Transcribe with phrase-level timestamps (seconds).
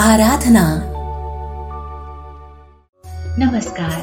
[0.00, 0.82] आराधना।
[3.38, 3.98] नमस्कार।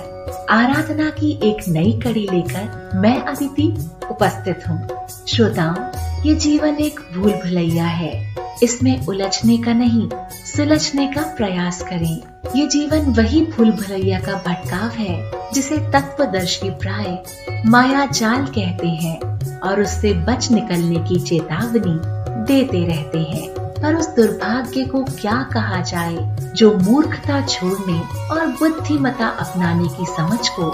[0.50, 4.88] आराधना की एक नई कड़ी लेकर मैं अदिति उपस्थित हूँ।
[5.28, 5.76] श्रोताओं,
[6.24, 10.10] ये जीवन एक भूल भुलैया है। इसमें उलझने का नहीं,
[10.46, 12.22] सुलझने का प्रयास करें।
[12.56, 17.24] ये जीवन वही भूल भुलैया का भटकाव है, जिसे तत्वदर्शी प्राय
[17.66, 19.20] माया जाल कहते हैं
[19.60, 22.00] और उससे बच निकलने की चेतावनी
[22.46, 28.00] देते रहते हैं। पर उस दुर्भाग्य को क्या कहा जाए, जो मूर्खता छोड़ने
[28.32, 30.70] और बुद्धिमता अपनाने की समझ को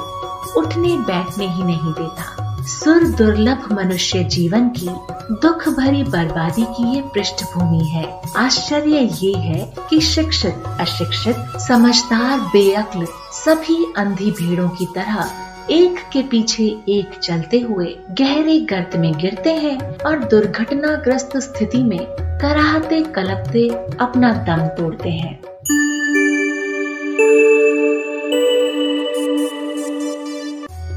[0.59, 4.89] उठने बैठने ही नहीं देता। सुर दुर्लभ मनुष्य जीवन की
[5.31, 8.05] दुख भरी बर्बादी की ये पृष्ठभूमि है।
[8.38, 15.29] आश्चर्य ये है कि शिक्षित, अशिक्षित, समझदार, बेअक्ल सभी अंधी भीड़ों की तरह
[15.72, 21.99] एक के पीछे एक चलते हुए गहरे गर्त में गिरते हैं और दुर्घटनाग्रस्त स्थिति में
[22.20, 23.68] कराहते कलपते
[23.99, 25.41] अपना दम तोड़ते हैं।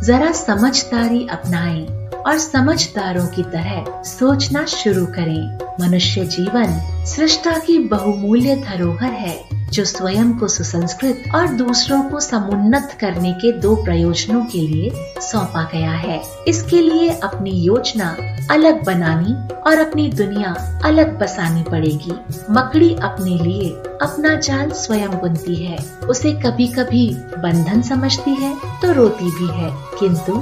[0.02, 8.56] जरा समझदारी अपनाएँ और समझदारों की तरह सोचना शुरू करें। मनुष्य जीवन सृष्टा की बहुमूल्य
[8.56, 14.58] धरोहर है। जो स्वयं को सुसंस्कृत और दूसरों को समुन्नत करने के दो प्रयोजनों के
[14.58, 18.16] लिए सौंपा गया है। इसके लिए अपनी योजना
[18.50, 22.12] अलग बनानी और अपनी दुनिया अलग बसानी पड़ेगी।
[22.50, 23.70] मकड़ी अपने लिए
[24.02, 25.78] अपना जाल स्वयं बुनती है।
[26.08, 30.32] उसे कभी कभी बंधन समझती है तो रोती भी है। किंतु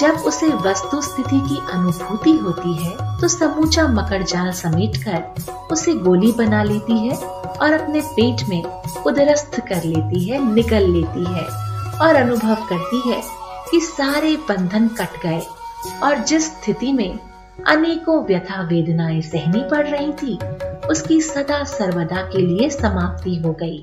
[0.00, 5.92] जब उसे वस्तु स्थिति की अनुभूति होती है तो समूचा मकर जाल समेट कर उसे
[5.94, 8.62] गोली बना लेती है और अपने पेट में
[9.06, 11.44] उदरस्थ कर लेती है निकल लेती है
[11.98, 13.22] और अनुभव करती है
[13.70, 15.40] कि सारे बंधन कट गए
[16.02, 17.18] और जिस स्थिति में
[17.66, 20.34] अनेकों व्यथा वेदनाएँ सहनी पड़ रही थी,
[20.88, 23.78] उसकी सदा सर्वदा के लिए समाप्ति हो गई।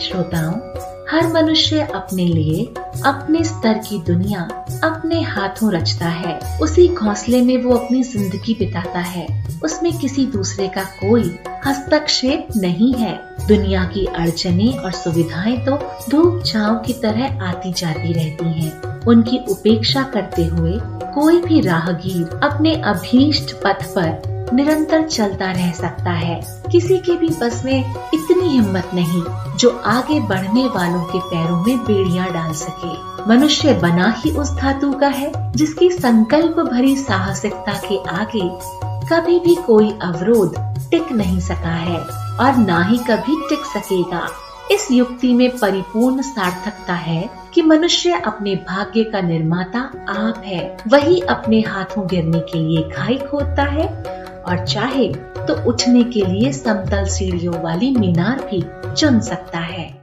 [0.00, 0.81] श्रोताओं
[1.12, 2.64] हर मनुष्य अपने लिए,
[3.04, 4.40] अपने स्तर की दुनिया,
[4.84, 9.26] अपने हाथों रचता है। उसी घोंसले में वो अपनी ज़िंदगी बिताता है।
[9.64, 13.14] उसमें किसी दूसरे का कोई हस्तक्षेप नहीं है।
[13.48, 15.76] दुनिया की अड़चने और सुविधाएँ तो
[16.10, 20.72] धूप छाव की तरह आती जाती रहती हैं। उनकी उपेक्षा करते हुए
[21.14, 26.40] कोई भी राहगीर अपने अभीष्ट पथ पर निरंतर चलता रह सकता है।
[26.72, 29.22] किसी के भी बस में इतनी हिम्मत नहीं,
[29.56, 34.92] जो आगे बढ़ने वालों के पैरों में बेड़ियाँ डाल सके। मनुष्य बना ही उस धातु
[34.92, 38.48] का है, जिसकी संकल्प भरी साहसिकता के आगे
[39.08, 40.54] कभी भी कोई अवरोध
[40.90, 41.98] टिक नहीं सका है
[42.40, 44.28] और ना ही कभी टिक सकेगा।
[44.70, 51.20] इस युक्ति में परिपूर्ण सार्थकता है कि मनुष्य अपने भाग्य का निर्माता आप है। वही
[51.20, 53.86] अपने हाथों गिरने के लिए खाई खोदता है
[54.42, 55.08] और चाहे
[55.46, 58.62] तो उठने के लिए समतल सीढ़ियों वाली मीनार भी
[58.94, 60.02] चुन सकता है।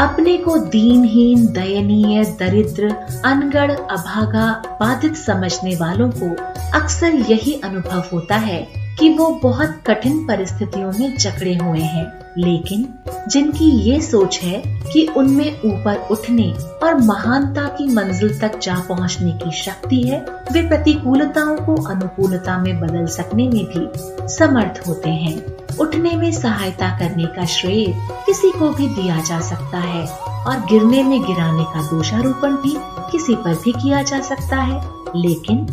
[0.00, 2.90] अपने को दीनहीन, दयनीय, दरिद्र,
[3.24, 6.34] अनगढ़, अभागा, बाधित समझने वालों को
[6.78, 12.06] अक्सर यही अनुभव होता है कि वो बहुत कठिन परिस्थितियों में जकड़े हुए हैं,
[12.38, 12.88] लेकिन
[13.28, 14.62] जिनकी ये सोच है
[14.92, 16.50] कि उनमें ऊपर उठने
[16.82, 20.20] और महानता की मंजिल तक जा पहुँचने की शक्ति है,
[20.52, 23.88] वे प्रतिकूलताओं को अनुकूलता में बदल सकने में भी
[24.28, 25.42] समर्थ होते हैं।
[25.76, 27.86] उठने में सहायता करने का श्रेय
[28.26, 30.06] किसी को भी दिया जा सकता है
[30.46, 32.76] और गिरने में गिराने का दोषारोपण भी
[33.12, 34.80] किसी पर भी किया जा सकता है।
[35.16, 35.66] लेकिन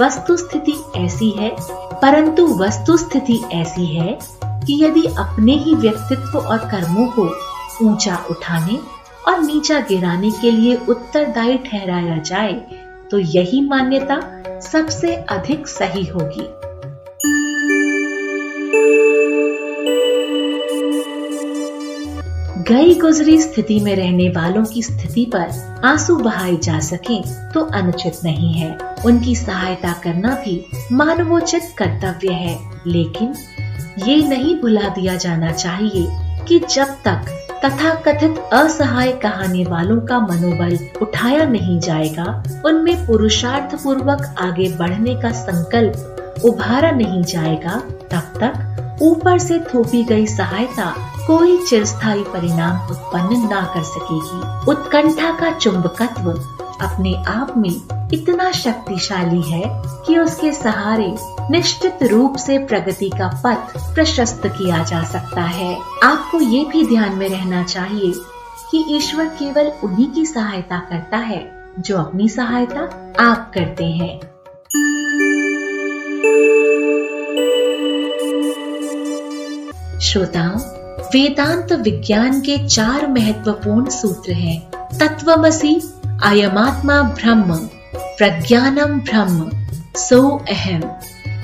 [0.00, 1.50] वस्तु स्थिति ऐसी है
[2.02, 4.18] परंतु वस्तु स्थिति ऐसी है
[4.66, 7.24] कि यदि अपने ही व्यक्तित्व और कर्मों को
[7.86, 8.78] ऊँचा उठाने
[9.28, 12.52] और नीचा गिराने के लिए उत्तरदायी ठहराया जाए
[13.10, 14.20] तो यही मान्यता
[14.60, 16.48] सबसे अधिक सही होगी।
[22.72, 27.20] गई गुजरी स्थिति में रहने वालों की स्थिति पर आँसू बहाए जा सके
[27.52, 33.34] तो अनुचित नहीं है। उनकी सहायता करना भी मानवोचित कर्तव्य है। लेकिन
[34.08, 36.06] ये नहीं भुला दिया जाना चाहिए
[36.44, 43.84] कि जब तक तथा कथित असहाय कहानी वालों का मनोबल उठाया नहीं जाएगा, उनमें पुरुषार्थ
[43.84, 47.82] पूर्वक आगे बढ़ने का संकल्प उभारा नहीं जाएगा,
[48.12, 55.30] तब तक ऊपर से थोपी गई सहायता कोई चिरस्थायी परिणाम उत्पन्न ना कर सकेगी। उत्कंठा
[55.38, 56.30] का चुंबकत्व
[56.84, 59.62] अपने आप में इतना शक्तिशाली है
[60.06, 61.14] कि उसके सहारे
[61.50, 67.14] निश्चित रूप से प्रगति का पथ प्रशस्त किया जा सकता है। आपको ये भी ध्यान
[67.14, 68.12] में रहना चाहिए
[68.70, 71.40] कि ईश्वर केवल उन्हीं की सहायता करता है
[71.78, 72.80] जो अपनी सहायता
[73.20, 74.20] आप करते हैं।
[80.00, 80.81] श्रोताओं
[81.12, 85.74] वेदांत विज्ञान के चार महत्वपूर्ण सूत्र हैं। तत्वमसी,
[86.24, 87.54] अयमात्मा ब्रह्म,
[87.96, 89.50] प्रज्ञानम ब्रह्म,
[89.96, 90.98] सो अहम।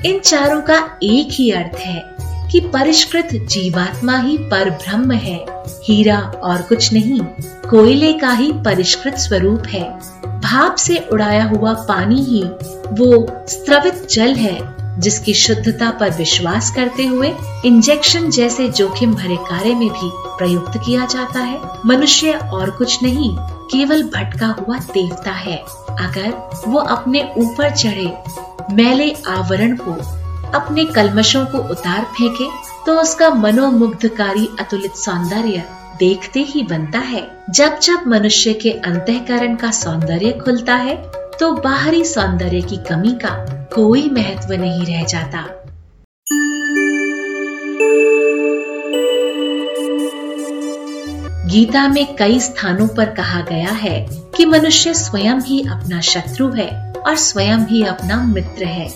[0.05, 2.03] इन चारों का एक ही अर्थ है
[2.51, 7.21] कि परिष्कृत जीवात्मा ही पर ब्रह्म है, हीरा और कुछ नहीं।
[7.69, 9.99] कोयले का ही परिष्कृत स्वरूप है।
[10.39, 12.43] भाप से उड़ाया हुआ पानी ही
[12.91, 17.33] वो स्त्रवित जल है। जिसकी शुद्धता पर विश्वास करते हुए
[17.65, 23.35] इंजेक्शन जैसे जोखिम भरे कार्य में भी प्रयुक्त किया जाता है। मनुष्य और कुछ नहीं,
[23.71, 25.57] केवल भटका हुआ देवता है।
[25.99, 26.31] अगर
[26.67, 28.11] वो अपने ऊपर चढ़े,
[28.73, 29.93] मैले आवरण को,
[30.51, 32.47] अपने कलमशों को उतार फेंके
[32.85, 35.63] तो उसका मनोमुग्धकारी अतुलित सौंदर्य
[35.99, 40.95] देखते ही बनता है। जब जब मनुष्य के अंतकरण का सौंदर्य खुलता है
[41.39, 43.29] तो बाहरी सौंदर्य की कमी का
[43.75, 45.43] कोई महत्व नहीं रह जाता।
[51.45, 54.07] गीता में कई स्थानों पर कहा गया है
[54.37, 58.93] कि मनुष्य स्वयं ही अपना शत्रु है और स्वयं ही अपना मित्र है।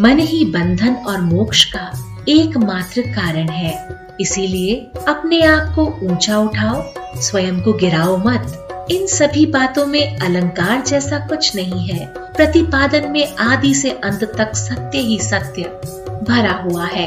[0.00, 1.92] मन ही बंधन और मोक्ष का
[2.28, 3.88] एकमात्र कारण है।
[4.20, 4.74] इसीलिए
[5.08, 6.82] अपने आप को ऊँचा उठाओ,
[7.20, 8.60] स्वयं को गिराओ मत।
[8.90, 14.56] इन सभी बातों में अलंकार जैसा कुछ नहीं है। प्रतिपादन में आदि से अंत तक
[14.56, 15.62] सत्य ही सत्य
[16.28, 17.06] भरा हुआ है।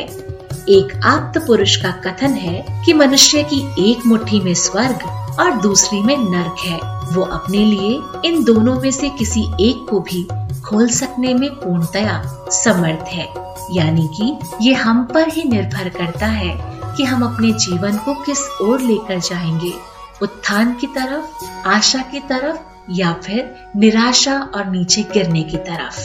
[0.69, 4.99] एक आप्त पुरुष का कथन है कि मनुष्य की एक मुट्ठी में स्वर्ग
[5.39, 6.79] और दूसरी में नर्क है।
[7.15, 10.27] वो अपने लिए इन दोनों में से किसी एक को भी
[10.61, 13.27] खोल सकने में पूर्णतया समर्थ है।
[13.71, 16.57] यानी कि ये हम पर ही निर्भर करता है
[16.97, 22.57] कि हम अपने जीवन को किस ओर लेकर जाएँगे। उत्थान की तरफ़, आशा की तरफ़
[22.91, 25.97] या फिर निराशा और नीचे गिरने की तरफ़।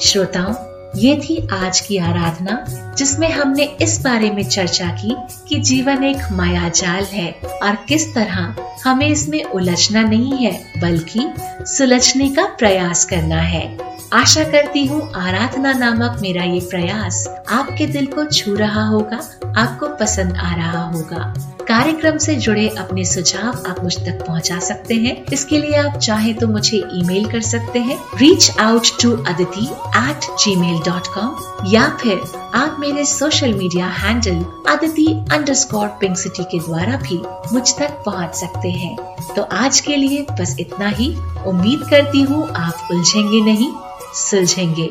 [0.00, 0.54] श्रोताओं,
[0.98, 2.64] ये थी आज की आराधना,
[2.94, 5.16] जिसमें हमने इस बारे में चर्चा की
[5.48, 7.30] कि जीवन एक माया जाल है
[7.62, 8.54] और किस तरह
[8.84, 11.28] हमें इसमें उलझना नहीं है, बल्कि
[11.66, 18.06] सुलझने का प्रयास करना है। आशा करती हूँ आराधना नामक मेरा ये प्रयास आपके दिल
[18.06, 19.16] को छू रहा होगा,
[19.56, 21.24] आपको पसंद आ रहा होगा।
[21.68, 26.32] कार्यक्रम से जुड़े अपने सुझाव आप मुझ तक पहुँचा सकते हैं। इसके लिए आप चाहे
[26.34, 29.64] तो मुझे ईमेल कर सकते हैं। Reach out to Aditi
[29.98, 32.20] at Gmail dot com या फिर
[32.54, 35.06] आप मेरे social media handle Aditi
[35.54, 37.20] underscore pink city के द्वारा भी
[37.52, 38.96] मुझ तक पहुँच सकते हैं।
[39.36, 41.14] तो आज के लिए बस इतना ही।
[41.46, 43.70] उम्मीद करती हूँ आप उलझेंगे नहीं।
[44.18, 44.90] सुलझेंगे।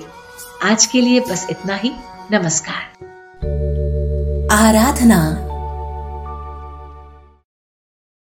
[0.63, 1.91] आज के लिए बस इतना ही।
[2.31, 3.05] नमस्कार।
[4.51, 5.46] आराधना